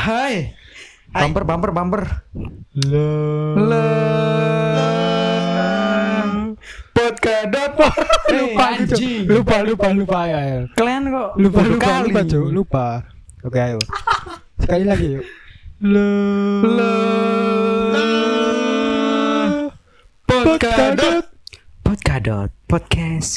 [0.00, 0.56] Hai.
[1.12, 2.02] Bumper bumper bumper.
[2.88, 3.08] Le.
[3.68, 3.84] Le.
[6.96, 7.88] Podcast apa?
[8.30, 8.94] Eh, lupa gitu.
[8.96, 9.22] anjing.
[9.28, 10.40] lupa lupa lupa ya.
[10.72, 12.08] Kalian kok Lupa lupa kali.
[12.08, 12.46] lupa Cuk.
[12.48, 12.86] lupa.
[13.44, 13.78] Oke ayo.
[14.56, 15.24] Sekali lagi yuk.
[15.84, 16.08] Le.
[16.64, 16.92] Le.
[20.24, 21.28] Podcast.
[21.84, 22.59] Podcast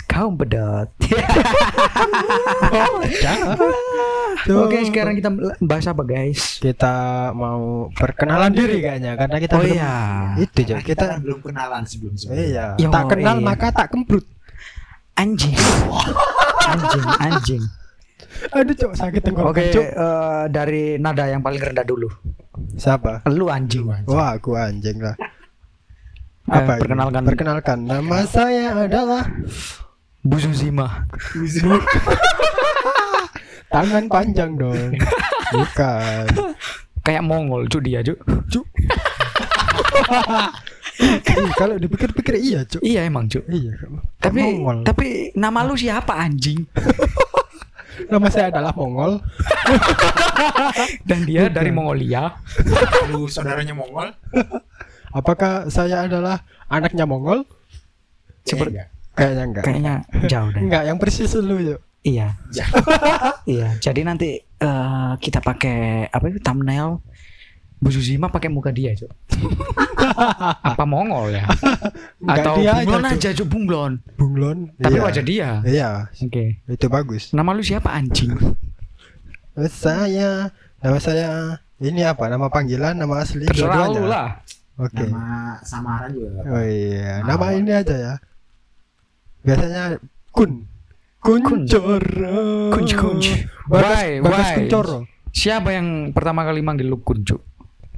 [0.03, 0.87] kaum pedot.
[4.43, 4.59] Tuh.
[4.65, 5.29] Oke, sekarang kita
[5.59, 6.59] bahas apa, guys?
[6.59, 6.93] kita
[7.31, 9.95] mau perkenalan diri kayaknya karena kita Oh belum- iya.
[10.37, 12.45] itu kita kita belum kenalan sebelum sebelumnya.
[12.45, 13.45] iya Yo, tak kenal iya.
[13.45, 14.25] maka tak kembrut
[15.13, 15.53] Anjing.
[16.65, 17.63] anjing, anjing.
[18.49, 19.85] aduh cok sakit tenggorokan Oke, Cuk.
[19.85, 22.09] eh, dari nada yang paling rendah dulu.
[22.75, 23.85] siapa Lu anjing.
[24.05, 25.29] wah aku anjing lah Eh,
[26.45, 26.81] apa ini?
[26.81, 27.21] perkenalkan.
[27.23, 29.23] perkenalkan nama saya adalah
[30.19, 31.03] Bu Zuzima.
[33.69, 34.95] tangan panjang dong
[35.49, 36.25] bukan
[37.01, 38.15] Kayak Mongol, cu dia, cu.
[38.47, 38.63] cuk
[41.33, 43.41] Ih, kalau dipikir-pikir iya cuk Iya emang, cu.
[43.45, 43.75] iya
[44.17, 44.77] Tapi Mongol.
[44.85, 46.63] tapi nama lu siapa anjing?
[48.13, 49.19] nama saya adalah Mongol
[51.03, 52.31] Dan dia dari Mongolia.
[53.09, 54.13] Lu saudaranya Mongol?
[55.13, 57.45] apakah saya adalah anaknya Mongol
[58.41, 58.81] Seperti
[59.13, 59.93] kayaknya enggak kayaknya
[60.25, 60.59] jauh deh.
[60.59, 62.35] enggak yang persis dulu yuk Iya.
[62.51, 62.83] Jauh.
[63.49, 66.99] Iya, jadi nanti eh, kita pakai apa itu thumbnail
[67.77, 69.07] Bu Zuzima pakai muka dia, Cuk.
[70.67, 71.47] apa Mongol ya?
[72.17, 73.11] Enggak, Atau dia bunglon Cuk.
[73.13, 73.93] aja, Cuk, bunglon.
[74.15, 75.03] bunglon Tapi iya.
[75.03, 75.49] wajah dia.
[75.63, 76.59] iya Oke.
[76.65, 78.35] itu bagus Nama lu siapa anjing?
[79.69, 81.29] saya nama saya
[81.77, 83.95] ini apa nama panggilan nama asli Terserah dua-duanya?
[83.95, 84.27] lu lah.
[84.75, 85.25] Oke Nama
[85.61, 86.41] samaran juga.
[86.45, 88.13] oh iya Nama nama ini aja ya
[89.41, 89.83] biasanya
[90.29, 90.65] kun
[91.19, 92.95] kuncoro kunci.
[93.65, 94.09] bagas, Why?
[94.19, 94.55] bagas Why?
[94.59, 97.41] kuncoro Siapa yang pertama kali manggil lu kuncu?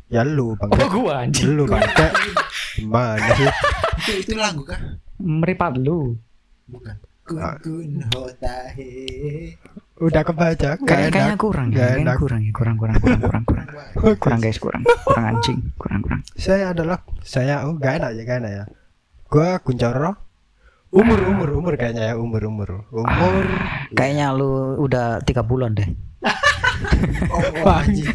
[0.07, 1.51] ya lu bang Oh, gua anjing.
[1.51, 2.07] lu bangke
[2.75, 3.49] gimana sih
[3.97, 4.77] Itu itu lagu kah?
[5.17, 6.13] Meripat lu.
[6.65, 6.95] Bukan.
[7.23, 9.55] Kun kun hotahe.
[9.95, 13.67] Udah kebaca Kayak kayaknya kurang ya, kayaknya kurang ya, kurang kurang kurang kurang kurang.
[14.21, 14.83] Kurang guys, kurang.
[15.07, 16.21] Kurang anjing, kurang kurang.
[16.35, 18.63] saya adalah saya oh gak enak ya gak enak ya
[19.31, 20.11] gua kuncoro
[20.91, 23.43] umur umur umur kayaknya ya umur umur umur
[23.95, 25.87] Kayaknya lu udah tiga bulan deh.
[27.63, 28.11] Anjing.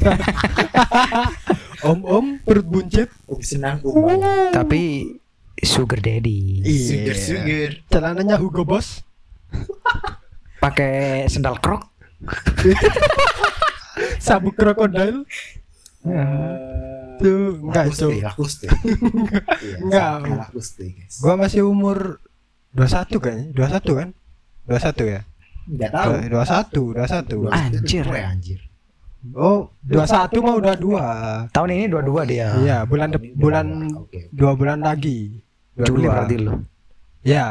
[1.89, 4.53] om om perut buncit Um senang banyak.
[4.53, 5.17] Tapi
[5.65, 6.61] sugar daddy.
[6.65, 7.71] Sugar sugar.
[7.89, 9.01] celananya Hugo Boss
[10.61, 10.93] Pakai
[11.27, 11.89] sendal krok.
[14.21, 15.25] sabuk krokodil
[17.17, 18.67] tuh enggak Lakuste, cuk lakuste.
[19.89, 20.49] Iya, Enggak.
[20.53, 21.15] guys.
[21.19, 22.21] gua masih umur
[22.73, 24.09] 21 kayaknya 21 kan
[24.65, 25.21] 21 ya
[25.67, 26.11] Enggak tahu.
[26.29, 28.05] Dua- 21 21 Anjir.
[28.09, 28.61] Anjir.
[29.33, 31.05] oh 21 mau udah dua
[31.51, 32.57] Tahun ini dua-dua dia.
[32.57, 33.67] iya bulan bulan
[34.31, 36.53] dua bulan lagi Dua- Juli berarti lu.
[37.23, 37.49] ya.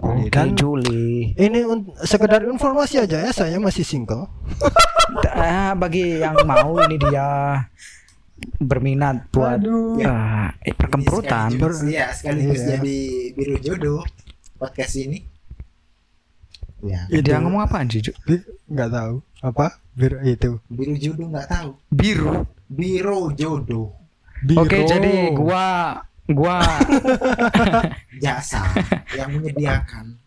[0.00, 1.32] Oke, dan Juli.
[1.34, 4.24] ini un- sekedar informasi aja ya saya masih single
[5.30, 7.60] Ah, bagi yang mau ini dia
[8.56, 10.00] berminat buat Aduh.
[10.00, 11.50] eh, eh, perkemperutan.
[11.50, 12.68] Sekaligus- Iya, sekaligus Iya.
[12.72, 12.98] jadi
[13.34, 14.00] biru jodoh
[14.56, 15.20] podcast ini.
[16.80, 17.36] Ya, Dia Itu.
[17.36, 18.16] ngomong apaan sih, Cuk?
[18.24, 21.70] Bi- nggak tahu apa bir itu biru jodoh nggak tahu.
[21.90, 22.46] Biru.
[22.64, 23.92] Biro jodoh
[24.40, 24.62] Biro.
[24.62, 26.62] Oke, jadi gua gua
[28.18, 28.66] jasa
[29.18, 30.18] yang menyediakan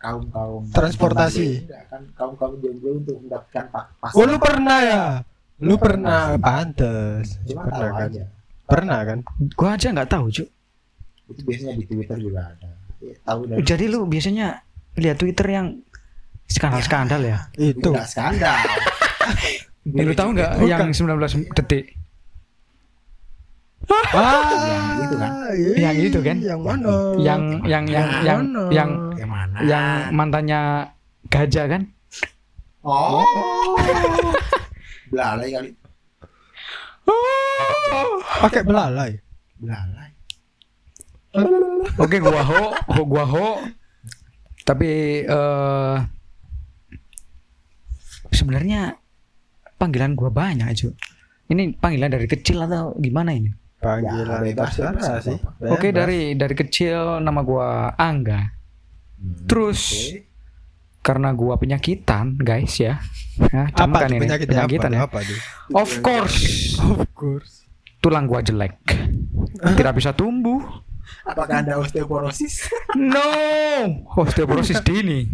[0.00, 1.66] kaum kaum Transportasi.
[1.90, 5.04] kan kaum kaum jomblo untuk mendapatkan pak pas oh lu pernah ya?
[5.60, 6.40] Lu pernah.
[6.40, 7.36] pantes.
[7.44, 8.08] Cuma pernah tahu kan?
[8.08, 8.24] aja.
[8.64, 9.18] Pernah kan?
[9.52, 10.48] Gua aja nggak tahu, Cuk.
[11.30, 12.68] itu biasanya di twitter juga ada.
[12.98, 14.64] Ya, tahu dari Jadi lu biasanya
[14.96, 15.66] lihat Twitter yang
[16.48, 17.38] skandal-skandal ya?
[17.60, 17.92] itu.
[17.92, 18.56] Nggak skandal.
[19.96, 21.96] Lu tahu nggak yang 19 detik?
[23.90, 25.30] Ah Yang itu kan?
[25.52, 26.36] iya, Yang itu kan?
[26.40, 28.62] yang mana Yang yang yang Yang yang mana?
[28.70, 30.60] yang yang mana yang mantannya
[31.26, 31.82] gajah kan?
[32.80, 33.76] oh
[35.10, 35.70] belalai kali
[38.40, 39.10] pakai belalai
[39.58, 40.08] belalai
[41.94, 43.46] Oke, gua ho, ho gua ho.
[44.64, 44.90] Tapi
[45.22, 45.96] eh
[48.30, 48.98] sebenarnya
[49.76, 50.94] panggilan gua banyak, Cuk.
[51.50, 53.46] Ini panggilan dari kecil atau gimana ini?
[53.80, 55.38] Panggilan Ya, bebas, terserah bebas, sih.
[55.66, 55.96] Oke, Bebas.
[55.96, 58.40] dari dari kecil nama gua Angga.
[59.16, 60.20] Hmm, Terus oke.
[61.00, 63.00] karena gua penyakitan, guys ya.
[63.40, 65.00] Ya, apa tuh ini penyakitan apa, ya.
[65.02, 65.38] apa tuh
[65.72, 66.38] Of course,
[66.78, 67.64] of course
[67.98, 68.76] tulang gua jelek.
[69.66, 70.60] Tidak bisa tumbuh.
[71.22, 73.24] apakah ada osteoporosis No,
[74.14, 75.26] osteoporosis dini.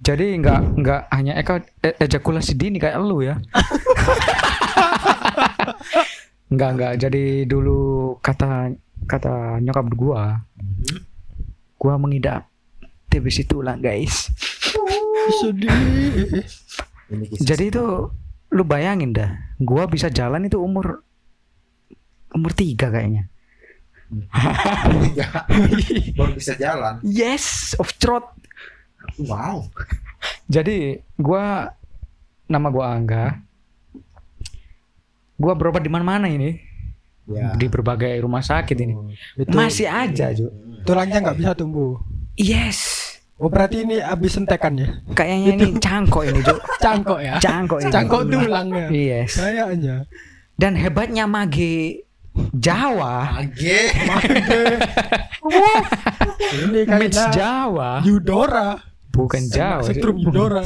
[0.00, 3.36] Jadi nggak nggak hanya eka, e- ejakulasi dini kayak lu ya.
[6.54, 6.94] Enggak enggak.
[7.02, 8.70] Jadi dulu kata
[9.10, 10.98] kata nyokap gua, Mhm.
[11.76, 12.46] gua mengidap
[13.10, 14.30] TBC tulang guys.
[15.42, 15.74] Sedih.
[17.10, 17.84] Ini kisah Jadi itu
[18.54, 21.02] lu bayangin dah, gua bisa jalan itu umur
[22.30, 23.26] umur tiga kayaknya.
[26.14, 27.02] baru bisa jalan.
[27.02, 28.30] Yes, of trot.
[29.18, 29.66] Wow.
[30.46, 31.74] Jadi gua
[32.46, 33.42] nama gua Angga.
[35.34, 36.58] Gua berobat di mana-mana ini,
[37.24, 37.56] Ya.
[37.56, 38.94] di berbagai rumah sakit ini.
[39.34, 40.52] Itu Masih aja, Ju.
[40.84, 41.98] tulangnya nggak bisa tumbuh.
[42.36, 43.00] Yes.
[43.34, 45.00] Oh berarti ini habis sentekan ya?
[45.10, 46.54] Kayaknya ini cangkok ini, Ju.
[46.84, 47.34] Cangkok ya?
[47.42, 47.90] Cangkok ini.
[47.90, 48.86] Cangkok tulangnya.
[48.92, 49.40] Yes.
[49.40, 50.06] Kayaknya.
[50.54, 52.06] Dan hebatnya mage
[52.54, 53.94] Jawa, Age.
[56.54, 58.68] Ini match kayaknya Jawa, Yudora.
[59.10, 59.82] bukan Jawa.
[59.86, 60.62] Setrum Yudora.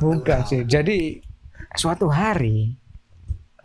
[0.00, 0.60] Bukan sih.
[0.64, 1.20] Jadi
[1.72, 2.76] suatu hari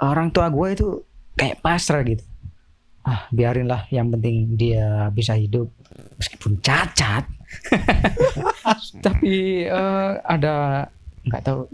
[0.02, 0.88] orang tua gue itu
[1.36, 2.24] kayak pasrah gitu.
[3.06, 5.70] Ah, biarinlah yang penting dia bisa hidup
[6.18, 7.30] meskipun cacat.
[9.06, 10.88] Tapi eh, ada
[11.26, 11.70] nggak tahu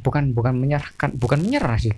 [0.00, 1.92] bukan bukan menyerahkan bukan menyerah sih.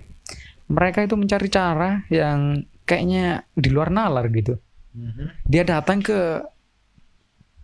[0.67, 4.59] Mereka itu mencari cara yang kayaknya di luar nalar gitu.
[4.93, 5.47] Mhm.
[5.47, 6.43] Dia datang ke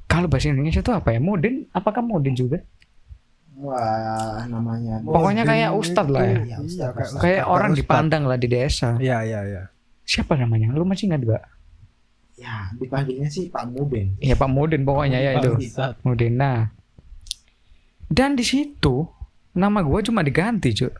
[0.09, 1.19] kalau bahasa Indonesia itu apa ya?
[1.21, 1.69] Modin?
[1.69, 2.65] Apakah modin juga?
[3.59, 5.03] Wah, namanya.
[5.03, 6.39] Pokoknya kayak ustadz lah ya.
[6.47, 7.21] Iya, ustadz, kayak ustadz.
[7.21, 7.79] kayak Ustadz, orang Ustadz.
[7.83, 8.89] dipandang lah di desa.
[8.95, 9.63] Iya iya iya.
[10.07, 10.71] Siapa namanya?
[10.71, 11.43] Lu masih ingat gak?
[12.39, 14.15] Ya, dipanggilnya sih Pak Muden.
[14.23, 15.59] Ya Pak Mudin pokoknya ya itu.
[15.59, 15.99] Ustadz.
[16.07, 16.39] Mudin.
[16.39, 16.71] Nah.
[18.07, 19.05] Dan di situ
[19.53, 20.95] nama gua cuma diganti, Cuk.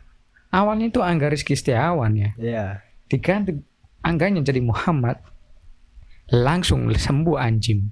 [0.52, 2.30] Awalnya itu Angga Rizky Setiawan ya.
[2.36, 2.66] Iya.
[3.08, 3.56] Diganti
[4.04, 5.16] Angganya jadi Muhammad.
[6.30, 7.90] Langsung sembuh anjing.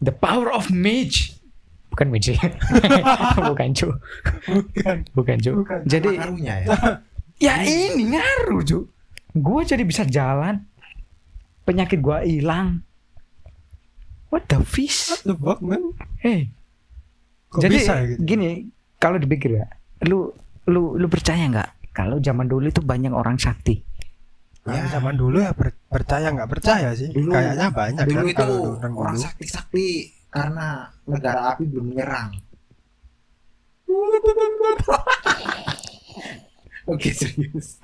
[0.00, 1.34] The power of mage.
[1.96, 2.36] Bukan mage.
[3.48, 3.96] Bukan, Cuk.
[4.44, 4.96] Bukan.
[5.16, 5.54] Bukan, Cuk.
[5.64, 5.78] Bukan.
[5.82, 6.68] Jadi Pengaruhnya ya.
[7.36, 8.88] Ya ini ngaruh Ju
[9.32, 10.64] Gue jadi bisa jalan
[11.62, 12.80] Penyakit gua hilang
[14.28, 15.92] What the fish What the fuck man?
[16.16, 16.48] Hey
[17.48, 18.20] Kok Jadi bisa ya gitu?
[18.24, 19.68] gini Kalau dipikir ya
[20.04, 20.32] Lu
[20.64, 23.84] lu lu percaya nggak Kalau zaman dulu itu banyak orang sakti
[24.60, 24.88] Kalau Ya.
[24.90, 27.06] zaman dulu ya per- percaya nggak percaya sih.
[27.06, 29.86] Dulu- Kayaknya banyak Dulu kan itu kalau orang orang sakti-sakti
[30.36, 30.66] karena
[31.08, 32.36] negara api belum menyerang.
[36.86, 37.80] Oke serius.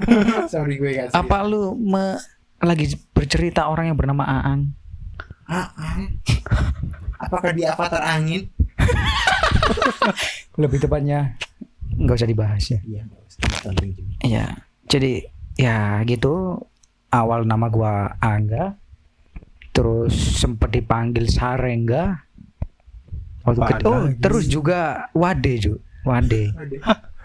[0.47, 1.17] Sorry gue gak serius.
[1.17, 2.21] Apa lu me-
[2.63, 4.71] lagi bercerita orang yang bernama Aang
[5.51, 6.23] Aang?
[7.19, 8.47] Apakah di avatar angin?
[10.63, 11.35] Lebih tepatnya
[11.93, 13.03] nggak usah dibahas ya Iya.
[14.23, 14.47] Iya
[14.87, 15.27] Jadi
[15.59, 16.63] ya gitu
[17.11, 18.79] Awal nama gua Angga
[19.75, 22.23] Terus sempet dipanggil Sarengga
[23.43, 23.87] Waktu Apaan kecil.
[23.91, 24.19] Oh, lagi?
[24.23, 24.81] terus juga
[25.13, 25.75] Wade, Ju.
[26.07, 26.55] Wade.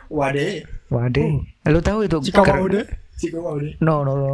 [0.09, 0.47] Wade.
[0.89, 1.23] Wade.
[1.67, 2.17] Lu tahu itu?
[2.33, 2.85] Mau deh.
[3.17, 3.77] Ciko Wade.
[3.81, 4.31] No, no, no.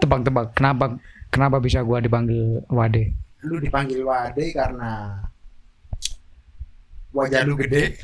[0.00, 0.52] Tebak-tebak.
[0.56, 0.96] Kenapa
[1.32, 3.12] kenapa bisa gua dipanggil Wade?
[3.44, 5.24] Lu dipanggil Wade karena
[7.16, 7.96] wajah lu gede.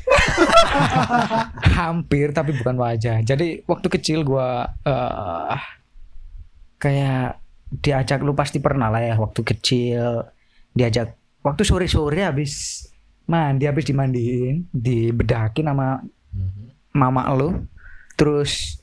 [1.77, 3.21] Hampir tapi bukan wajah.
[3.21, 5.61] Jadi waktu kecil gua eh
[6.81, 7.39] kayak
[7.73, 10.29] diajak lu pasti pernah lah ya waktu kecil
[10.77, 12.85] diajak waktu sore-sore habis
[13.23, 16.03] mandi habis dimandiin, dibedakin sama
[16.93, 17.65] mama lu
[18.19, 18.79] terus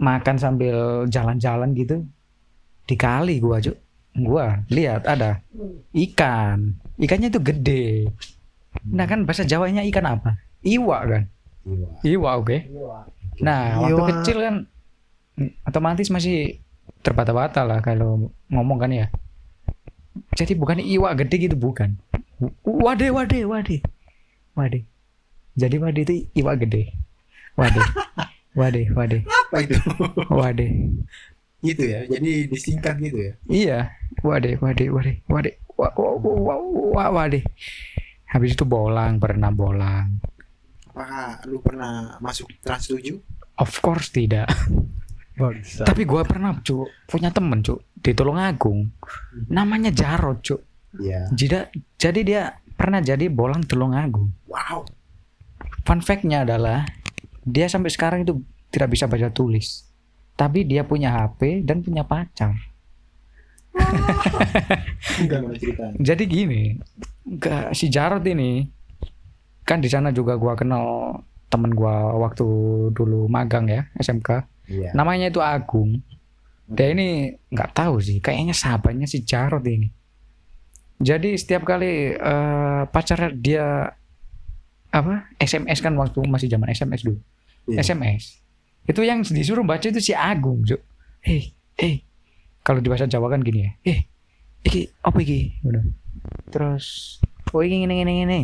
[0.00, 2.06] makan sambil jalan-jalan gitu.
[2.88, 3.76] Di kali gua Cuk.
[4.10, 5.38] gua lihat ada
[5.94, 6.74] ikan.
[6.98, 8.10] Ikannya itu gede.
[8.90, 10.34] Nah kan bahasa Jawanya ikan apa?
[10.66, 11.22] Iwa kan?
[12.02, 12.30] Iwa.
[12.42, 12.66] Oke.
[13.38, 14.08] Nah waktu Iwa.
[14.10, 14.54] kecil kan
[15.62, 16.58] otomatis masih
[17.06, 19.06] terbata-bata lah kalau ngomong kan ya.
[20.34, 21.94] Jadi bukan iwa gede gitu bukan
[22.64, 23.76] wade wade wade.
[24.56, 24.80] Wade.
[25.56, 26.94] Jadi wade itu iwa gede.
[27.56, 27.80] Wade.
[28.50, 29.22] Wade wade.
[29.30, 29.78] Apa itu?
[30.26, 30.66] wade.
[31.62, 32.02] Gitu ya.
[32.10, 33.32] Jadi disingkat gitu ya.
[33.46, 33.80] iya.
[34.26, 35.22] Wade wade wade.
[35.30, 35.62] Wade.
[35.78, 36.54] Wa, wa, wa,
[36.98, 37.46] wa, wade.
[38.26, 40.18] Habis itu bolang pernah bolang.
[40.90, 43.22] Apakah lu pernah masuk Trans 7?
[43.60, 44.48] of course tidak.
[45.40, 45.88] Bangsa.
[45.88, 48.92] tapi gua pernah cu punya temen cu di Tulungagung.
[49.48, 51.30] Namanya Jarod cu Iya.
[51.30, 52.42] jadi jadi dia
[52.74, 54.88] pernah jadi bolang Tulungagung Wow.
[55.84, 56.88] fun fact-nya adalah
[57.40, 58.36] dia sampai sekarang itu
[58.70, 59.84] tidak bisa baca tulis.
[60.36, 62.54] Tapi dia punya HP dan punya pacar.
[66.00, 66.62] Jadi gini
[67.38, 68.66] ke si Jarod ini
[69.62, 72.46] kan di sana juga gua kenal temen gua waktu
[72.90, 74.94] dulu magang ya SMK Iya.
[74.94, 75.98] namanya itu Agung.
[76.70, 79.90] Dia ini nggak tahu sih kayaknya sahabatnya si Jarod ini
[81.00, 83.96] jadi setiap kali eh, pacar dia
[84.90, 87.18] apa SMS kan waktu masih zaman SMS dulu
[87.66, 87.84] Iya.
[87.84, 88.40] SMS
[88.82, 90.80] Itu yang disuruh baca itu si Agung, Cuk.
[91.22, 92.02] Eh, eh.
[92.60, 93.70] Kalau di bahasa Jawa kan gini ya.
[93.86, 93.98] Eh,
[94.60, 95.54] iki apa iki?
[96.48, 98.40] Terus oh iki ngene ngene ngene.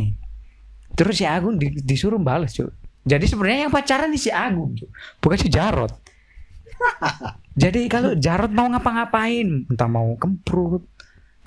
[0.93, 2.71] Terus si Agung di- disuruh balas, Cuk.
[3.03, 4.87] Jadi sebenarnya yang pacaran di si Agung, Cuk.
[5.19, 5.91] bukan si Jarot.
[7.61, 10.85] Jadi kalau Jarot mau ngapa-ngapain, entah mau kemprut,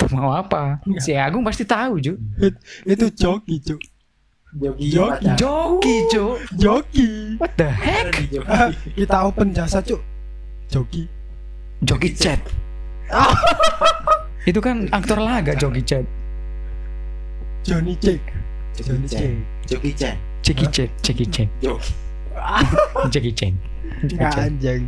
[0.16, 2.16] mau apa, si Agung pasti tahu, Cuk.
[2.88, 3.80] Itu joki, Cuk.
[4.50, 4.86] Joki.
[4.90, 5.96] Joki.
[6.10, 6.58] pacaran.
[6.58, 7.08] Joki.
[7.38, 8.10] What the heck?
[8.32, 8.74] Joki.
[8.98, 10.00] Kita open jasa, Cuk.
[10.66, 11.06] Joki.
[11.84, 12.40] Joki Chat.
[14.50, 16.04] Itu kan aktor laga Joki Chat.
[17.62, 18.20] Johnny Cek.
[18.74, 20.16] Joki Chan.
[20.40, 21.92] Joki Chan, Jackie Chan, Joki.
[23.12, 23.54] Jackie Chan.
[24.08, 24.50] Jackie Chan.
[24.50, 24.82] Anjing.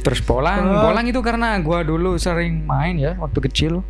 [0.00, 0.88] Terus bolang, Oh.
[0.88, 3.84] bolang itu karena gua dulu sering main ya waktu kecil.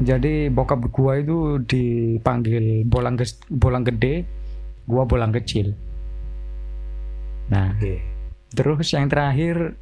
[0.00, 4.24] Jadi bokap gua itu dipanggil bolang ges- bolang gede,
[4.88, 5.76] gua bolang kecil.
[7.52, 8.00] Nah, Oke.
[8.50, 9.76] terus yang terakhir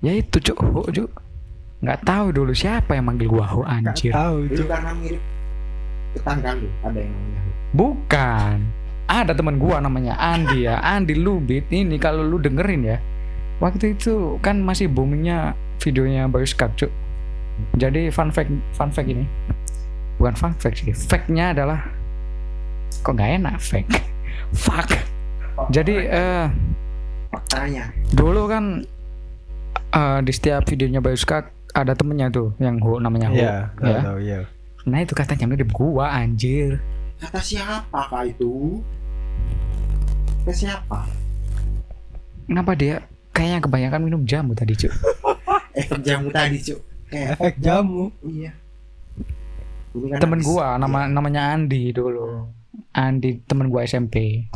[0.00, 1.10] ya itu cuk, Ho, cuk.
[1.82, 4.14] Nggak tahu dulu siapa yang manggil gua Ho anjir.
[4.14, 5.20] tahu, Itu karena mirip
[6.14, 6.68] tetangga lu.
[6.80, 7.40] Ada yang namanya.
[7.72, 8.56] Bukan.
[9.02, 10.80] Ada teman gua namanya Andi ya.
[10.80, 12.98] Andi Lubit ini kalau lu dengerin ya.
[13.60, 16.92] Waktu itu kan masih boomingnya videonya Bayu Skak, Cuk.
[17.76, 19.24] Jadi fun fact fun fact ini.
[20.20, 20.92] Bukan fun fact sih.
[20.94, 21.80] Fact-nya adalah
[23.02, 23.90] kok nggak enak fact.
[24.64, 24.92] Fuck.
[25.72, 26.46] Jadi eh
[27.32, 27.88] Faktanya.
[28.12, 28.84] dulu kan
[29.96, 33.36] eh, di setiap videonya Bayu Skak ada temennya tuh yang Ho namanya Ho.
[33.36, 34.00] Iya, ya.
[34.04, 34.40] tahu iya.
[34.84, 36.76] Nah itu katanya mirip gua anjir.
[37.16, 38.82] Kata siapa kak itu?
[40.44, 40.98] Kata siapa?
[42.44, 43.00] Kenapa dia
[43.32, 44.92] kayaknya kebanyakan minum jamu tadi, Cuk?
[45.78, 46.91] Efek jamu tadi cuk.
[47.12, 48.08] Kayak Efek jamu.
[48.24, 48.56] iya.
[49.92, 52.48] Ini kan temen habis- gua nama namanya Andi dulu
[52.90, 54.48] Andi temen gua SMP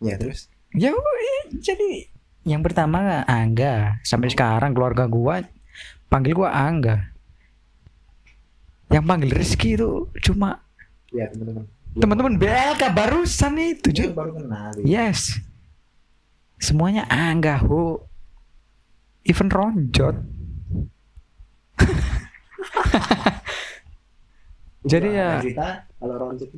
[0.00, 0.48] Ya terus.
[0.72, 2.08] ya wih, jadi
[2.42, 5.44] yang pertama Angga sampai sekarang keluarga gua
[6.08, 7.12] panggil gua Angga
[8.88, 10.64] yang panggil Rizky itu cuma
[11.08, 11.68] Ya teman-teman.
[11.94, 14.10] teman-teman BLK barusan itu Cuk.
[14.10, 14.72] baru kenal.
[14.80, 15.38] yes
[16.56, 18.08] semuanya Angga ho
[19.28, 20.16] even Ronjot
[24.90, 25.30] jadi ya
[25.98, 26.50] kalau Ronjot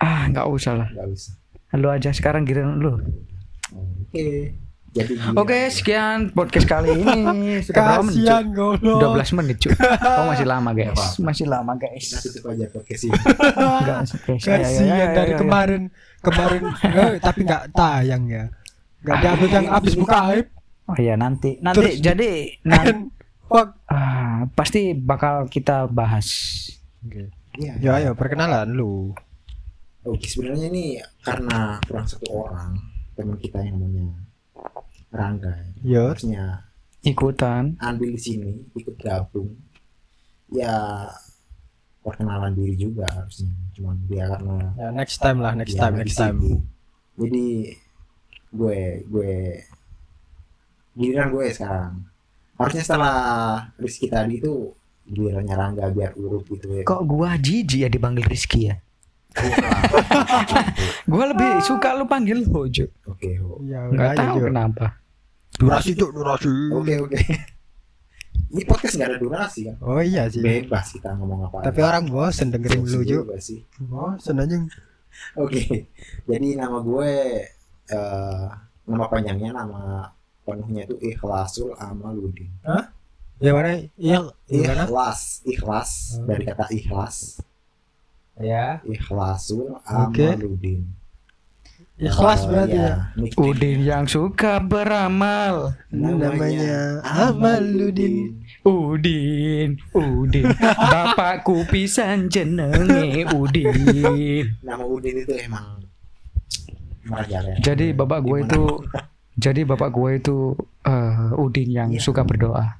[0.00, 1.32] ah nggak usah lah nggak usah.
[1.76, 2.96] lu aja sekarang giliran lu
[4.10, 4.58] Oke.
[4.90, 5.38] Jadi gini.
[5.38, 7.22] Oke, sekian podcast kali ini.
[7.66, 8.26] Sudah berapa menit, Cuk?
[8.26, 9.22] Kasihan goblok.
[9.22, 9.70] 12 menit, Cuk.
[10.02, 10.90] Oh, masih lama, guys.
[10.90, 11.22] apa-apa.
[11.22, 12.06] Masih lama, guys.
[12.18, 13.14] tutup aja podcast ini.
[13.78, 14.10] Enggak, guys.
[14.10, 15.82] Ayo, ayo, Kasihan ayo, dari kemarin
[16.20, 18.44] kemarin eh, tapi nggak tayang ya.
[19.06, 20.46] Nggak diambil yang abis buka aib.
[20.90, 21.54] Oh iya, nanti.
[21.62, 22.30] Nanti Terus- jadi
[22.66, 23.06] nanti,
[23.46, 23.68] Fuck.
[23.94, 26.26] ah, pasti bakal kita bahas.
[27.54, 27.74] Iya.
[27.78, 29.14] Ya ayo perkenalan lu.
[30.02, 32.74] Oke, sebenarnya ini karena kurang satu orang
[33.14, 34.16] teman kita yang namanya
[35.14, 35.54] Rangga.
[35.84, 36.10] Yo.
[36.14, 36.66] Harusnya
[37.06, 37.78] Ikutan.
[37.80, 39.54] ambil di sini, ikut gabung.
[40.50, 41.06] Ya
[42.02, 43.52] perkenalan diri juga harusnya.
[43.76, 46.38] Cuman dia karena Ya next time lah, next time, next time.
[47.20, 47.76] Jadi
[48.50, 49.32] gue gue
[50.98, 52.06] giliran gue sekarang.
[52.60, 53.16] Harusnya setelah
[53.80, 54.76] Rizky tadi itu
[55.08, 56.84] gilirannya Rangga biar urut gitu ya.
[56.86, 58.76] Kok gua jijik ya dipanggil Rizky ya?
[61.08, 62.86] Gua lebih suka lu panggil Hojo.
[63.08, 63.58] Oke, Ho.
[63.64, 64.46] Ya aja, tahu Jo.
[64.52, 64.86] kenapa.
[65.56, 66.52] Durasi cuk, durasi.
[66.76, 67.18] Oke, oke.
[68.50, 69.76] Ini podcast nggak ada durasi kan?
[69.82, 70.42] Oh iya sih.
[70.42, 71.64] Bebas kita ngomong apa.
[71.64, 73.22] Tapi orang bosen dengerin lu Ju.
[73.22, 73.62] juga sih.
[73.80, 74.56] Bosen aja.
[75.38, 75.90] Oke.
[76.28, 77.10] Jadi nama gue
[77.90, 78.46] eh
[78.86, 80.06] nama panjangnya nama
[80.50, 82.50] penuhnya itu Ikhlasul Amaludin.
[83.40, 83.80] Ya mana?
[83.96, 84.84] Iya, gimana?
[84.84, 86.26] Ikhlas, ikhlas Hmm.
[86.28, 87.16] dari kata ikhlas.
[88.36, 88.84] Ya.
[88.84, 89.80] Ikhlasul.
[89.86, 90.90] Amaludin.
[91.96, 92.92] Ikhlas Eh, berarti ya.
[93.36, 95.76] Udin yang suka beramal.
[95.92, 98.40] Namanya Amaludin.
[98.60, 100.44] Udin, Udin,
[100.92, 103.72] bapakku pisan jenenge Udin.
[104.60, 105.80] Nama Udin itu emang
[107.04, 107.56] merajalela.
[107.60, 108.64] Jadi bapak gue itu,
[109.40, 110.36] jadi bapak gue itu
[110.84, 112.04] eh, Udin yang Iya.
[112.04, 112.76] suka berdoa.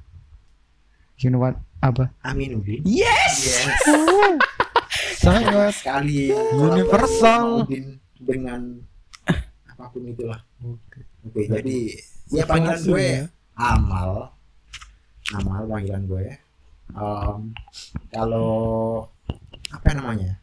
[1.17, 1.57] You know what?
[1.81, 2.13] Apa?
[2.21, 2.85] Amin Udin.
[2.85, 3.35] Yes.
[3.41, 3.81] Yes.
[5.21, 7.65] Sangat sekali Universal.
[7.65, 8.61] Udin dengan
[9.65, 10.37] apa pun itulah.
[10.61, 11.01] Oke.
[11.25, 11.77] Oke, jadi
[12.29, 13.23] ya panggilan Langsung gue ya.
[13.57, 14.11] Amal.
[15.33, 16.25] Amal panggilan gue.
[16.91, 17.39] Em,
[18.09, 18.53] kalau
[19.69, 20.37] apa namanya?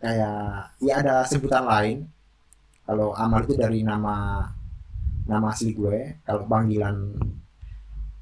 [0.00, 1.98] Kayak ya ada sebutan lain.
[2.84, 4.44] Kalau Amal itu dari nama
[5.24, 6.18] nama asli gue.
[6.22, 6.96] Kalau panggilan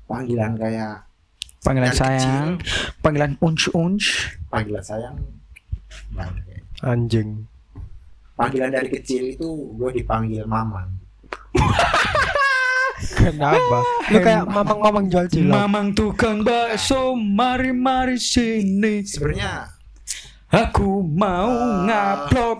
[0.04, 1.06] panggilan kayak
[1.60, 2.48] Panggilan Yang sayang,
[2.98, 4.06] panggilan unch unch.
[4.48, 5.16] panggilan sayang
[6.10, 6.64] banyak.
[6.80, 7.44] Anjing.
[8.32, 9.44] panggilan dari kecil itu
[9.76, 10.88] gue dipanggil mamang
[13.12, 13.78] Kenapa?
[14.08, 15.52] Lu kayak mamang-mamang jual cilok.
[15.52, 19.04] Mamang tukang bakso, mari mari sini.
[19.04, 19.68] sebenarnya
[20.48, 21.84] Aku mau Ah.
[21.84, 22.58] ngaplok.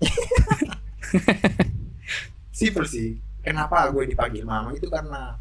[2.50, 5.36] simpel sih kenapa gue dipanggil mamang itu karena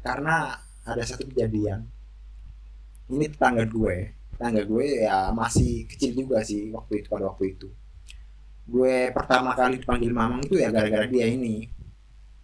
[0.00, 1.86] karena ada satu kejadian
[3.08, 3.96] ini tetangga gue
[4.32, 7.68] tetangga gue ya masih kecil juga sih waktu itu pada waktu itu
[8.64, 11.66] gue pertama kali dipanggil mamang itu ya gara-gara dia ini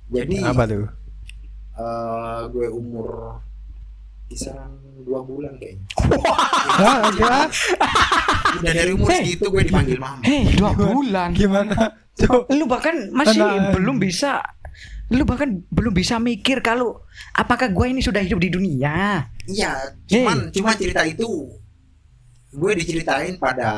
[0.09, 0.87] jadi Apa tuh?
[1.75, 3.39] eh, gue umur
[4.27, 5.87] kisaran dua bulan kayaknya
[6.75, 7.49] Hah, enggak.
[8.59, 9.21] udah dari umur Hey.
[9.25, 11.29] segitu gue dipanggil mamang Hei, dua bulan.
[11.33, 11.77] Gimana?
[12.15, 12.51] Cuk.
[12.51, 13.73] Lu bahkan masih Tenang.
[13.73, 14.43] belum bisa
[15.09, 17.01] lu bahkan belum bisa mikir kalau
[17.33, 19.25] apakah gue ini sudah hidup di dunia.
[19.49, 21.49] Iya, cuman cuman cerita itu
[22.53, 23.71] gue diceritain pada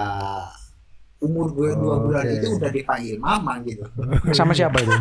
[1.23, 3.85] umur gue dua Oh, bulan itu udah dipanggil mama gitu
[4.39, 4.91] Sama siapa itu?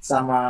[0.00, 0.40] sama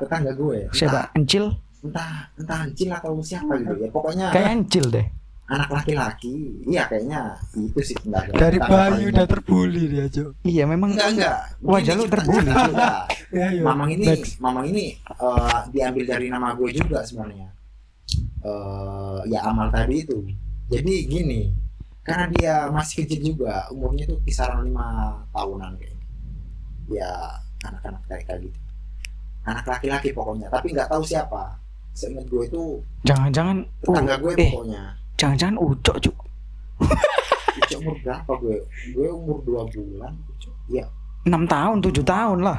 [0.00, 0.70] tetangga gue.
[0.72, 1.12] Siapa?
[1.14, 1.52] Encil?
[1.84, 3.88] Entah entah Encil atau siapa gitu ya.
[3.92, 5.06] Pokoknya Kayak Encil deh.
[5.48, 6.60] Anak laki-laki.
[6.68, 10.36] Iya kayaknya itu sih enggak Dari bayi udah terbully dia, Cuk.
[10.44, 11.38] Iya memang enggak enggak.
[11.64, 13.04] Wajah lu enggak.
[13.28, 13.60] Ya, ya.
[13.64, 14.40] Mamang ini, Next.
[14.40, 17.48] Mamang ini eh, diambil dari nama gue juga sebenarnya.
[18.44, 20.20] Eh, ya amal tadi itu.
[20.68, 21.48] Jadi gini,
[22.04, 26.06] karena dia masih kecil juga, umurnya tuh kisaran lima tahunan kayaknya.
[26.92, 27.10] Ya
[27.64, 28.58] anak-anak kayak gitu.
[29.48, 31.56] Anak laki-laki pokoknya, tapi nggak tahu siapa.
[31.96, 32.62] Seingat gue itu
[33.02, 34.84] jangan-jangan tetangga gue eh pokoknya.
[35.18, 36.16] Jangan-jangan ucok cuk.
[37.58, 38.56] Ucok umur berapa gue?
[38.94, 40.12] Gue umur dua bulan.
[40.30, 40.54] Ucok.
[40.68, 40.86] Ya,
[41.24, 42.58] 6 tahun, 7 tahun lah.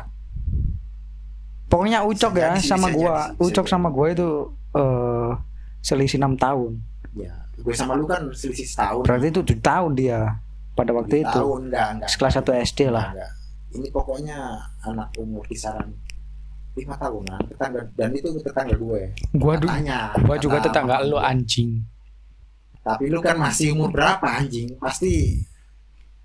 [1.69, 4.27] Pokoknya Ucok Bisa ya sama gua, Ucok sama gua itu
[4.73, 5.31] eh
[5.79, 6.71] selisih 6 tahun.
[7.15, 7.33] ya.
[7.59, 9.03] Gue sama lu kan selisih setahun.
[9.05, 10.19] Berarti itu 7 tahun dia
[10.73, 11.29] pada waktu itu.
[11.29, 12.09] Tahun enggak enggak.
[12.15, 13.13] Kelas 1 SD lah.
[13.13, 13.31] Enggak.
[13.69, 14.37] Ini pokoknya
[14.81, 15.93] anak umur kisaran
[16.73, 19.01] lima tahunan tetangga dan itu tetangga gue
[19.35, 21.83] Gua du- katanya gua juga tetangga lu anjing.
[22.89, 24.73] Tapi lu kan masih umur berapa anjing?
[24.81, 25.37] Pasti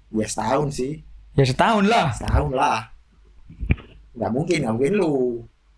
[0.09, 1.05] ya setahun sih.
[1.37, 2.09] Ya setahun lah.
[2.17, 2.89] setahun lah.
[4.17, 5.15] Nggak mungkin nggak mungkin lu.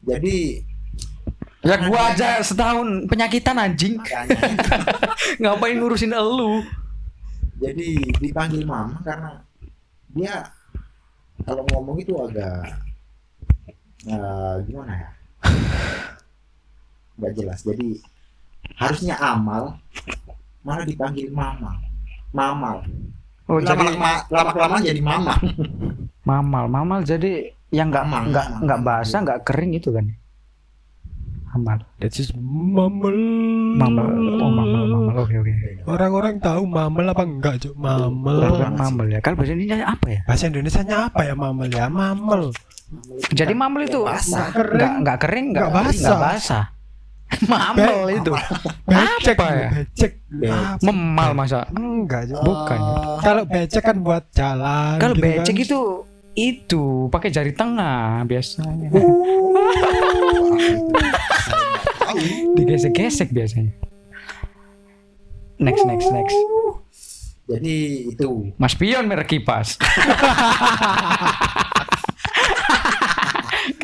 [0.06, 0.62] Jadi
[1.66, 3.98] Ya gua aja setahun penyakitan anjing.
[5.42, 6.62] Ngapain ngurusin elu?
[7.56, 7.88] jadi
[8.20, 9.40] dipanggil mama karena
[10.12, 10.44] dia
[11.48, 12.68] kalau ngomong itu agak
[14.06, 15.10] eh, gimana ya?
[17.18, 17.64] Nggak jelas.
[17.64, 17.98] Jadi
[18.78, 19.80] harusnya amal
[20.66, 21.70] malah dipanggil mama
[22.30, 22.82] mamal
[23.46, 25.34] Oh lama jadi lama lama kelamaan jadi mama
[26.20, 28.62] mamal, mamal jadi yang nggak Mamal, nggak mamal.
[28.62, 30.06] nggak basah nggak kering itu kan?
[31.48, 33.16] Mamal, That's just mamel.
[33.74, 34.04] mamal,
[34.36, 35.52] oh mamal, mamal, oke oke.
[35.86, 37.72] Orang-orang tahu mamel apa enggak, Cuk?
[37.72, 38.44] Mamel.
[38.60, 39.18] Kan mamal ya.
[39.22, 40.20] Kalau bahasa Indonesia apa ya?
[40.28, 41.86] Bahasa Indonesianya apa ya mamel ya?
[41.88, 42.52] Mamel.
[43.32, 44.52] Jadi mamal itu basah.
[44.52, 46.02] nggak nggak nggak kering nggak Nggak basah.
[46.04, 46.64] nggak basah.
[47.50, 48.32] Mamal itu.
[48.86, 49.68] Becek Apa ya?
[49.74, 50.12] Becek.
[50.30, 51.66] Be- Memal masa?
[51.70, 52.40] Enggak, Cuk.
[52.40, 52.78] Bukan.
[52.78, 54.96] Eh, Kalau becek kan buat jalan.
[54.96, 55.32] Kalau gitu kan.
[55.34, 55.80] becek itu
[56.36, 58.88] itu pakai jari tengah biasanya.
[58.92, 59.08] tahu.
[62.56, 63.72] Digesek-gesek biasanya.
[65.56, 66.36] Next next next.
[67.46, 67.76] jadi
[68.10, 69.78] itu Mas Pion merek kipas.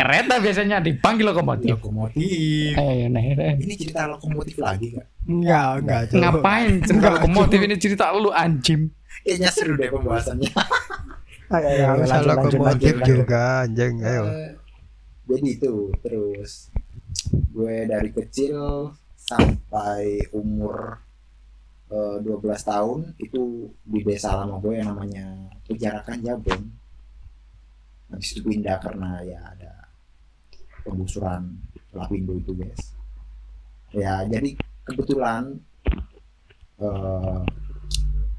[0.03, 1.79] Kereta biasanya dipanggil lokomotif.
[1.79, 3.55] lokomotif Eh, nah, nah.
[3.55, 6.19] ini cerita lokomotif lagi nggak Enggak, enggak, Cuk.
[6.19, 8.91] Ngapain cerita lokomotif ini cerita lu anjim.
[9.23, 10.51] kayaknya seru deh pembahasannya
[11.53, 14.03] Ayo, Ya, usah lokomotif juga, anjing.
[14.03, 14.25] Ayo.
[14.27, 14.53] Eh,
[15.31, 16.75] jadi itu terus
[17.55, 20.99] gue dari kecil sampai umur
[21.95, 26.61] eh, 12 tahun itu di desa lama gue yang namanya Pejarakan Jabon
[28.11, 29.82] habis itu pindah karena ya ada
[30.83, 31.57] penggusuran
[31.93, 32.97] Lapindo itu guys.
[33.93, 34.57] Ya jadi
[34.89, 35.61] kebetulan
[36.81, 37.41] eh,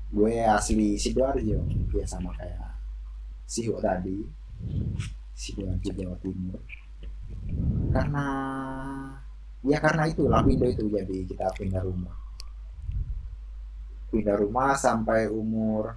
[0.10, 1.62] gue asli sidoarjo.
[1.93, 2.73] Ya sama kayak
[3.45, 4.25] Siho tadi
[5.38, 6.60] sidoarjo Jawa Timur.
[7.93, 8.25] Karena
[9.62, 12.15] ya karena itu Lapindo itu jadi kita pindah rumah.
[14.10, 15.93] Pindah rumah sampai umur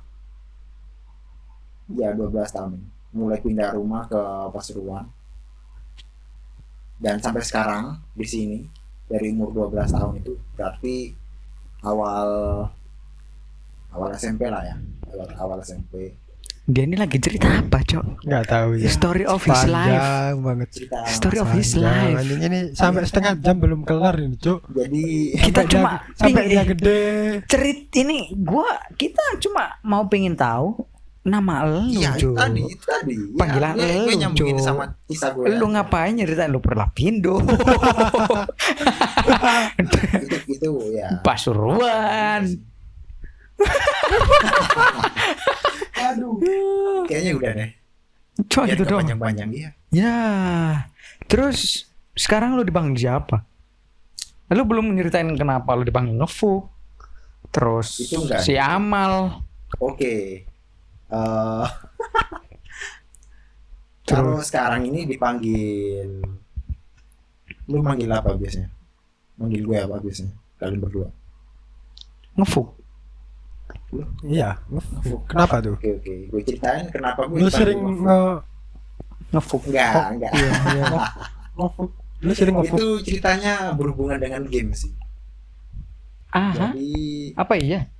[1.88, 2.80] ya 12 tahun.
[3.16, 4.20] Mulai pindah rumah ke
[4.52, 5.15] Pasuruan
[6.96, 8.58] dan sampai sekarang di sini
[9.06, 10.96] dari umur 12 tahun itu berarti
[11.86, 12.28] awal
[13.94, 14.76] awal SMP lah ya
[15.12, 16.16] awal, awal SMP
[16.66, 18.26] Dia ini lagi cerita apa, Cok?
[18.26, 18.90] Enggak tahu ya.
[18.90, 19.86] Story of his life.
[19.86, 20.68] Panjang banget.
[20.74, 22.18] cerita Story of his life.
[22.18, 24.66] Anjing ini sampai setengah jam belum kelar ini, Cuk.
[24.74, 25.06] jadi
[25.46, 27.02] Kita Sampai cuma dia, sampai dia gede.
[27.46, 30.74] Cerit ini gua kita cuma mau pengen tahu
[31.26, 33.14] nama lu, Iya itu tadi itu tadi.
[33.18, 34.64] Ya, Panggilan gue, gue lu, nyambungin Cuk.
[34.64, 35.58] sama kisah gue.
[35.58, 37.42] Lu ngapain nyeritain lu perlapindo?
[40.22, 41.18] itu itu ya.
[41.26, 42.46] Pasuruan.
[46.06, 46.38] Aduh.
[47.10, 47.70] Kayaknya udah deh.
[48.46, 49.02] Cuma gitu dong.
[49.02, 49.70] Panjang-panjang iya.
[49.90, 50.16] Ya.
[51.26, 53.42] Terus sekarang lu dipanggil siapa?
[54.54, 56.62] Lu belum nyeritain kenapa lu dipanggil ngefu.
[57.50, 59.42] Terus Itu si Amal.
[59.82, 60.45] Oke.
[61.06, 61.66] Eh
[64.06, 66.22] kalau sekarang ini dipanggil
[67.66, 68.70] lu manggil apa biasanya?
[69.36, 70.34] Manggil gue apa biasanya?
[70.56, 71.08] Kalian berdua.
[72.38, 72.62] Ngefu.
[74.22, 74.62] Iya.
[75.26, 75.74] Kenapa tuh?
[75.74, 76.14] Oke oke.
[76.30, 78.06] Gue ceritain kenapa gue Lu sering Ngefuk.
[78.06, 78.20] nge
[79.34, 79.56] Ngefu.
[79.66, 80.32] enggak enggak.
[80.32, 80.84] Iya, iya.
[81.58, 81.90] Ngefuk.
[82.22, 82.78] Lu sering ngefuk.
[82.78, 84.94] Itu ceritanya berhubungan dengan game sih.
[86.30, 86.70] Aha.
[86.72, 86.88] Jadi
[87.34, 87.90] Apa iya?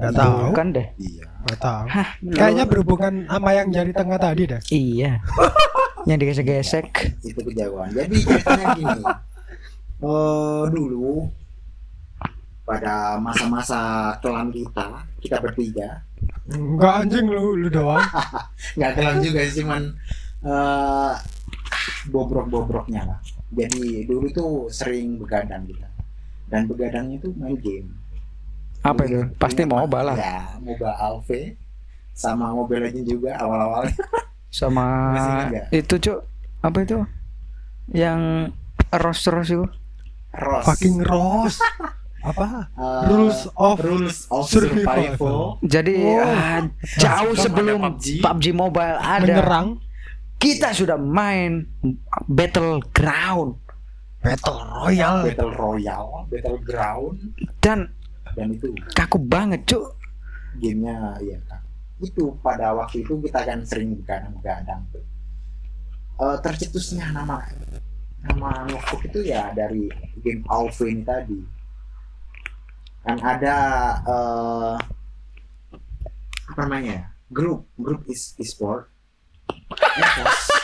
[0.00, 0.36] Gak tahu.
[0.50, 0.86] Bukan deh.
[0.96, 1.24] iya.
[1.44, 1.84] Gak tahu.
[1.88, 4.60] Hah, Kayaknya berhubungan sama yang jari tengah tadi dah.
[4.72, 5.12] Iya.
[6.08, 6.86] Yang digesek-gesek.
[7.20, 7.92] itu kejauhan.
[7.92, 9.02] Jadi ceritanya gini.
[10.00, 11.28] Eh dulu
[12.64, 16.00] pada masa-masa kelam kita, kita bertiga,
[16.48, 18.00] Enggak anjing lu, lu doang.
[18.80, 19.92] nggak kelam juga sih, cuman
[20.40, 21.12] eh
[22.08, 23.20] bobrok-bobroknya lah.
[23.52, 25.84] Jadi dulu tuh sering begadang kita.
[26.48, 27.92] Dan begadangnya tuh main game.
[28.82, 29.20] Apa itu?
[29.20, 30.14] Ingat- Pasti ingat mau balah.
[30.14, 31.40] Ya, Mobile Alpha
[32.10, 33.88] sama Mobile Legends juga awal-awal.
[34.50, 36.26] Sama itu, Cuk.
[36.58, 36.98] Apa itu?
[37.88, 38.50] Yang
[38.90, 39.62] ros-ros itu.
[40.32, 40.66] Ross.
[40.66, 41.62] Fucking Rose.
[42.20, 42.66] Apa?
[42.68, 45.16] Eh, Rules of Rules of Survival.
[45.16, 45.38] Survival.
[45.62, 46.20] Jadi Oh.
[46.20, 46.60] ah,
[46.98, 48.20] jauh Sebelum PUBG.
[48.20, 49.78] PUBG Mobile ada, menyerang
[50.36, 51.64] kita sudah main
[52.26, 53.56] Battleground
[54.18, 55.22] Battle Royale.
[55.26, 57.14] Battle Royale, Battleground
[57.58, 57.88] dan
[58.36, 59.96] dan itu kaku banget, Cuk.
[60.58, 61.38] gamenya ya.
[62.00, 65.04] Itu pada waktu itu kita kan sering begadang-begadang tuh.
[66.20, 67.40] Eh, tercetusnya nama
[68.20, 69.88] nama Notebook itu ya dari
[70.20, 71.40] game Alpha ini tadi.
[73.00, 73.56] Kan ada
[74.04, 74.76] eh
[76.50, 77.14] apa namanya?
[77.30, 78.90] Grup, grup is e-sport.
[79.80, 80.59] Evos.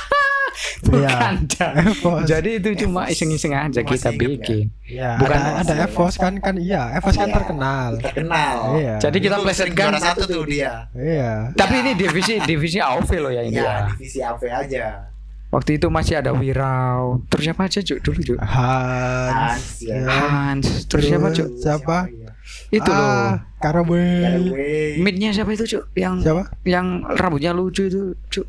[0.89, 1.37] Iya.
[1.45, 2.25] Bukan.
[2.25, 4.73] Jadi itu cuma iseng-iseng aja Masih kita bikin.
[4.87, 6.15] Ya, Bukan ada, ada Evos.
[6.17, 7.37] Kan kan iya, Evos kan Iya.
[7.37, 7.91] terkenal.
[8.01, 8.57] Terkenal.
[8.79, 8.95] Iya.
[9.03, 10.89] Jadi kita plesetkan satu tuh dia.
[10.93, 11.53] Iya.
[11.53, 13.77] Tapi ini divisi divisi AOV loh ya ini Iya, ya.
[13.93, 15.13] divisi Alpha aja.
[15.47, 17.23] Waktu itu masih ada Wirau.
[17.31, 18.03] Terus siapa aja, Cuk?
[18.03, 18.39] Dulu, Cuk.
[18.43, 19.31] Hans.
[19.31, 19.97] Hans ya.
[20.05, 20.67] Hans.
[20.91, 21.49] Terus siapa, Cuk?
[21.57, 21.97] Siapa?
[22.11, 22.31] ya?
[22.69, 23.07] Itu loh.
[23.07, 24.27] Ah, Karaway.
[24.27, 24.99] Caraway.
[24.99, 25.95] Midnya siapa itu, Cuk?
[25.95, 26.43] Yang Siapa?
[26.67, 28.47] yang rambutnya lucu itu, Cuk.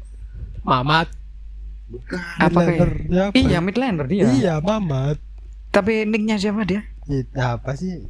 [0.66, 1.08] Mamat.
[1.88, 2.20] Bukan.
[2.38, 2.90] Apa Midlander.
[2.92, 3.08] kayak?
[3.08, 3.34] Siapa?
[3.34, 4.26] Iya, Midlander dia.
[4.28, 5.18] Iya, Mamat.
[5.70, 6.82] Tapi nicknya siapa dia?
[7.06, 8.04] Itu apa sih?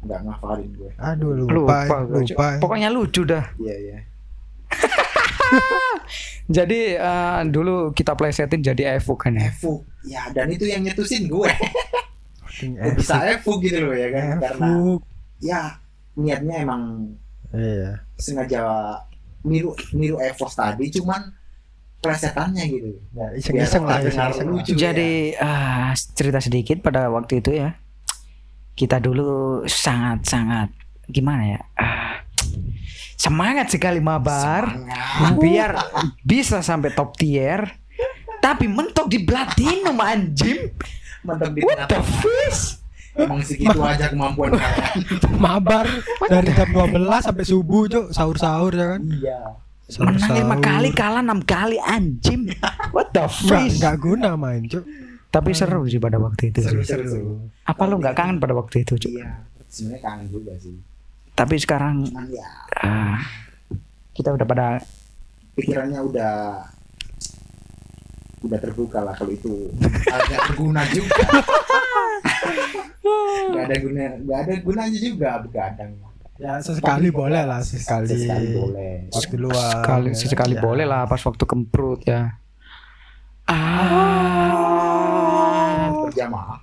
[0.00, 0.90] Enggak ngafalin gue.
[0.96, 2.32] Aduh Lupa, lupa, Cuk.
[2.32, 2.46] lupa.
[2.58, 3.44] Pokoknya lucu dah.
[3.58, 3.98] Iya, iya.
[6.48, 9.50] Jadi eh, dulu kita plesetin jadi Evo kan ya.
[9.50, 9.82] Evo.
[10.06, 11.50] Ya, dan itu yang nyetusin gue.
[12.96, 14.38] Bisa Evo gitu loh ya kan.
[14.38, 14.68] Karena
[15.36, 15.60] ya
[16.14, 16.82] niatnya emang
[17.50, 18.02] Iya.
[18.16, 18.62] sengaja
[19.42, 21.30] niru niru Evos tadi cuman
[21.98, 22.88] plesetannya gitu.
[23.10, 24.48] Ya, iseng-iseng lah, Biar terdengar iseng-iseng.
[24.48, 25.42] lucu Jadi ya.
[25.42, 27.74] ah, cerita sedikit pada waktu itu ya.
[28.72, 30.68] Kita dulu sangat-sangat
[31.06, 31.60] gimana ya?
[31.74, 32.20] Ah,
[33.16, 35.34] semangat sekali mabar Semangat.
[35.36, 35.70] biar
[36.20, 37.64] bisa sampai top tier.
[38.36, 40.70] Tapi mentok di platinum anjim.
[41.20, 42.78] Mentok di What the fish?
[43.16, 45.00] Emang segitu aja kemampuan kalian.
[45.40, 45.88] Mabar
[46.22, 48.06] dari jam 12 sampai subuh, Cuk.
[48.12, 49.02] Sahur-sahur ya kan.
[49.02, 49.40] Iya.
[49.86, 52.50] Menang lima kali kalah enam kali anjim.
[52.90, 53.78] What the fish?
[53.78, 54.82] nggak guna main, Cuk.
[55.30, 56.58] Tapi seru sih pada waktu itu.
[56.58, 56.90] Seru, sih.
[56.90, 57.30] seru, seru.
[57.62, 58.98] Apa lu nggak kangen pada waktu itu?
[58.98, 59.14] Cuk?
[59.14, 59.46] Iya.
[59.70, 60.74] Sebenarnya kangen juga sih.
[61.36, 62.48] Tapi sekarang Cuman ya
[62.82, 63.20] ah,
[64.16, 64.80] kita udah pada
[65.54, 66.34] pikirannya udah
[68.44, 69.68] udah terbuka lah kalau itu
[70.08, 71.18] agak berguna juga
[73.52, 75.92] nggak ada guna nggak ada gunanya juga begadang
[76.36, 78.06] Ya sesekali boleh lah, sesekali.
[78.06, 79.70] sesekali boleh Waktu luar.
[79.78, 80.14] sekali ya.
[80.14, 80.60] sesekali Ya.
[80.60, 82.36] boleh lah pas waktu kemprut ya.
[83.46, 84.52] Ah.
[86.02, 86.58] berjamaah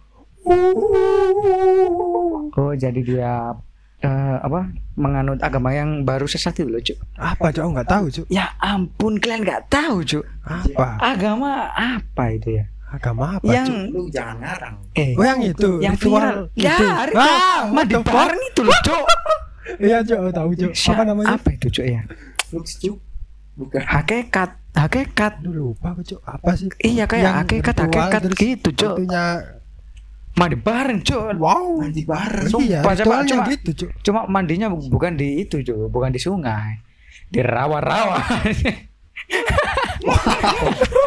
[2.53, 3.55] Oh jadi dia
[3.99, 6.95] eh, apa menganut agama yang baru sesat itu loh cuk.
[7.15, 7.63] Apa, Cuk?
[7.65, 8.25] Nggak tahu, Cuk.
[8.27, 10.23] Ya ampun kalian nggak tahu cuk.
[10.43, 10.99] Apa?
[10.99, 12.63] Agama apa itu ya?
[12.91, 13.89] Agama apa, yang Cuk?
[13.89, 16.38] lu jangan ngarang eh Oh, yang itu, yang ritual viral.
[16.53, 16.86] Ya, itu.
[17.09, 17.17] itu.
[17.17, 17.59] Ah,
[18.03, 19.01] bareng itu loh cuk.
[19.80, 20.71] Iya, Cuk, tahu, Cuk.
[20.73, 21.28] Siapa Apa namanya?
[21.34, 22.02] Apa itu cuk ya?
[22.52, 22.97] Lux cuk
[23.54, 25.34] bukan Hakikat, hakikat.
[25.39, 26.19] Aduh, lupa aku, Cuk.
[26.21, 26.67] Apa sih?
[26.80, 28.93] Iya kayak hakikat, hakikat gitu cuk.
[28.97, 29.23] Itunya
[30.34, 31.38] Mandi bareng cuk.
[31.38, 31.78] wow.
[31.78, 33.45] mandi bareng Iya, Sumpah, ritualnya coba.
[33.54, 33.89] gitu, Cuk.
[34.02, 36.82] Cuma mandinya bu- bukan di itu cuk, bukan di sungai.
[37.30, 38.17] di rawa-rawa.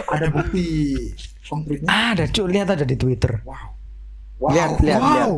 [0.07, 0.67] Ada bukti
[1.43, 1.87] konkretnya.
[2.15, 3.43] ada cuy, lihat aja di Twitter.
[3.43, 3.75] Wow.
[4.39, 4.51] Wow.
[4.51, 5.29] Lihat, lihat, lihat.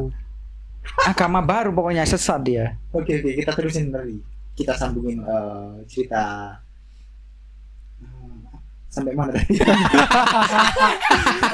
[1.05, 2.77] Agama baru pokoknya sesat dia.
[2.91, 4.19] Oke oke kita terusin dari
[4.53, 6.55] kita sambungin eh, cerita
[7.99, 8.47] Hmm,
[8.87, 9.59] sampai mana tadi?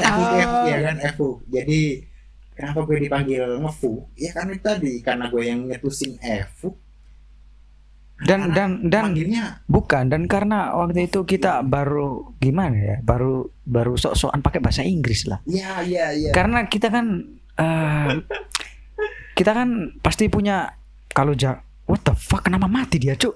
[0.05, 1.29] Efu, Efu, ya kan Efu.
[1.49, 1.81] Jadi
[2.53, 4.09] kenapa gue dipanggil ngefu?
[4.15, 6.77] Ya kan itu tadi karena gue yang ngetusin Efu.
[8.15, 12.97] Dan dan dan Manggilnya bukan dan karena waktu itu kita baru gimana ya?
[13.03, 15.43] Baru baru sok-sokan pakai bahasa Inggris lah.
[15.45, 16.31] Iya iya iya.
[16.31, 17.27] Karena kita kan
[17.59, 18.11] eh,
[19.35, 20.79] kita kan pasti punya
[21.11, 23.35] kalau ja what the fuck kenapa mati dia, Cuk?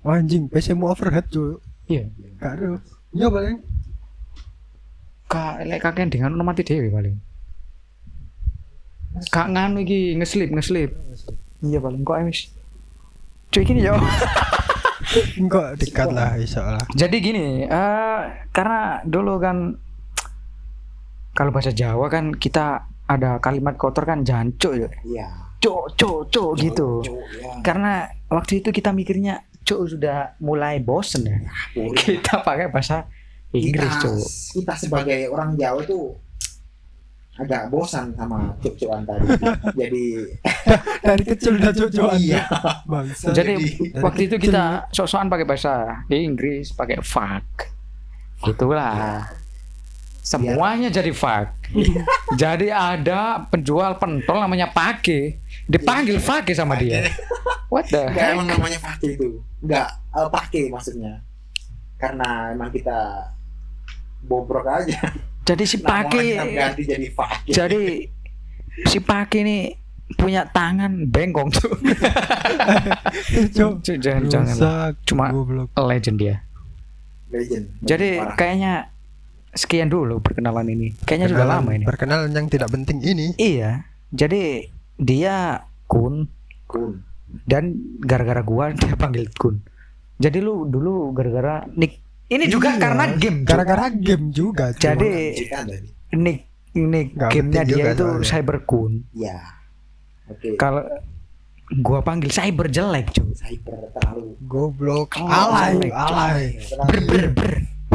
[0.00, 1.60] Wah, anjing, PC mu overhead cuy.
[1.84, 2.08] Iya.
[2.40, 2.80] Ada.
[3.12, 3.58] Iya paling.
[5.28, 7.14] Kak lek kakek dengan ono mati dhewe paling.
[9.28, 10.90] Kak nganu iki ngeslip ngeslip.
[11.60, 12.48] Iya paling kok emis.
[13.52, 13.92] Cuy gini ya.
[15.42, 16.86] Enggak dekat lah iso lah.
[16.94, 18.20] Jadi gini, eh
[18.54, 19.74] karena dulu kan
[21.40, 24.92] kalau bahasa Jawa kan kita ada kalimat kotor kan jancuk ya.
[25.08, 25.28] Iya.
[25.56, 27.00] Cuk, cuk, cuk gitu.
[27.00, 27.64] Cuk, ya.
[27.64, 31.40] Karena waktu itu kita mikirnya cuk sudah mulai bosen ya.
[31.72, 31.96] Boleh.
[31.96, 33.08] Kita pakai bahasa
[33.56, 34.20] Inggris, kita, cuk.
[34.52, 36.12] kita sebagai orang Jawa tuh
[37.40, 39.26] agak bosan sama cuk-cukan tadi.
[39.80, 40.04] Jadi
[41.08, 42.20] Dari kecil udah cucuan.
[42.20, 42.44] iya.
[42.84, 43.32] Bangsa.
[43.32, 47.72] Jadi Jadi, waktu itu kita sok-sokan pakai bahasa Inggris, pakai fuck.
[48.44, 49.24] Gitulah.
[50.20, 51.48] Semuanya jadi fuck.
[52.40, 55.40] jadi ada penjual pentol namanya Pake.
[55.64, 57.08] Dipanggil Pake sama dia.
[57.72, 58.36] What the heck?
[58.36, 59.40] emang namanya pakai itu.
[59.64, 61.24] Enggak eh, pakai maksudnya.
[61.96, 63.32] Karena emang kita
[64.24, 65.00] bobrok aja.
[65.48, 67.50] Jadi si Namanya Pake ganti jadi pakai.
[67.50, 67.82] jadi
[68.86, 69.58] si Pake ini
[70.18, 71.72] punya tangan bengkong tuh.
[73.56, 73.80] Cuk.
[73.98, 74.54] jangan jangan.
[75.06, 75.70] Cuma- goblok.
[75.78, 76.36] Legend dia.
[77.30, 77.70] legend.
[77.86, 78.34] Jadi Parah.
[78.34, 78.74] kayaknya
[79.52, 80.94] sekian dulu perkenalan ini.
[81.02, 81.84] Kayaknya sudah lama ini.
[81.84, 83.34] Perkenalan yang tidak penting ini.
[83.34, 83.84] Iya.
[84.10, 86.30] Jadi dia Kun
[86.66, 87.02] kun.
[87.46, 89.62] dan gara-gara gua dia panggil Kun.
[90.20, 92.78] Jadi lu dulu gara-gara nick ini juga Iya.
[92.78, 93.38] karena game.
[93.42, 94.70] Gara-gara game juga.
[94.70, 95.34] Jadi
[96.12, 98.22] nick nick gamenya dia itu soalnya.
[98.22, 99.02] Cyber Kun.
[99.14, 99.38] Ya.
[100.30, 100.54] Oke.
[100.54, 100.86] Kalau
[101.78, 103.30] gua panggil Cyber jelek, cuy.
[103.34, 105.18] Cyber terlalu goblok.
[105.18, 106.58] Oh, alay, alay.
[106.86, 107.50] Ber ber ber.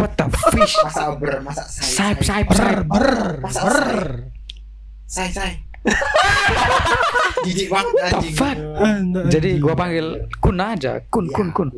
[0.05, 0.77] What the fish?
[0.85, 3.09] masa ber masa say say saip Ber, ber,
[3.41, 3.89] ber.
[5.09, 5.65] say say.
[7.41, 8.37] Jijik banget anjing.
[8.37, 8.57] fuck?
[9.33, 11.01] Jadi gua panggil Kun aja.
[11.09, 11.69] Kun Ya, kun kun.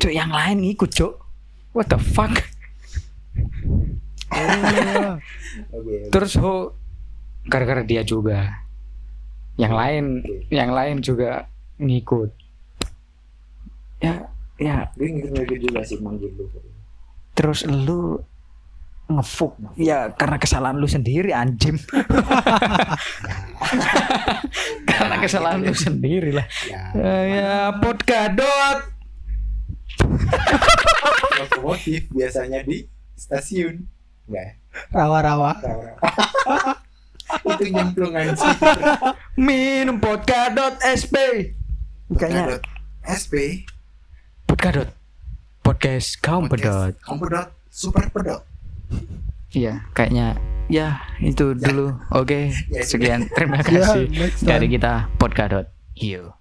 [0.00, 1.20] Cuy yang lain ngikut, Cuk.
[1.76, 2.32] What the fuck?
[4.32, 5.20] Oh,
[5.76, 6.08] Oke.
[6.08, 6.72] Terus ho
[7.44, 8.64] gara-gara dia juga.
[9.60, 10.04] Yang lain
[10.48, 11.44] yang lain juga
[11.76, 12.32] ngikut.
[14.00, 16.48] Ya ya Gue ngikut-ngikut juga sih manggil lu.
[17.32, 18.20] Terus lu
[19.10, 21.74] ngefuk ya karena kesalahan lu sendiri anjim
[24.90, 26.94] karena kesalahan lu sendiri lah Ya.
[26.94, 28.78] Eh, ya podkadot
[31.40, 33.84] Lokomotif biasanya di stasiun.
[34.28, 34.52] Enggak ya?
[34.94, 35.52] Rawa-rawa.
[37.46, 38.54] Itu nyemplungan sih.
[39.38, 41.14] minum podkadot SP
[42.10, 42.58] kayaknya
[43.06, 43.62] SP
[44.50, 44.90] podkadot
[45.60, 46.94] podcast kaum pedot.
[47.04, 48.42] Kompedot Super pedot.
[49.50, 50.34] iya kayaknya
[50.70, 51.94] ya itu dulu.
[52.10, 53.26] Oke Ya, sekian.
[53.30, 54.46] Terima Ya, kasih time.
[54.46, 56.32] dari kita podkadot you